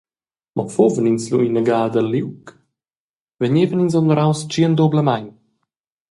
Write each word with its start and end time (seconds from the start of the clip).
Mo 0.55 0.63
fuvan 0.73 1.09
ins 1.11 1.25
lu 1.31 1.37
ina 1.47 1.61
gada 1.69 1.99
a 2.01 2.09
liug, 2.11 2.43
vegnevan 3.39 3.83
ins 3.83 3.97
honoraus 3.99 4.39
tschiendublamein. 4.49 5.27